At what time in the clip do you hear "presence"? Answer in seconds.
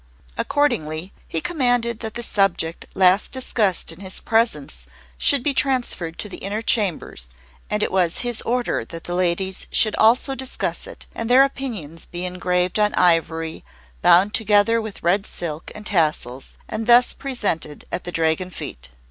4.19-4.87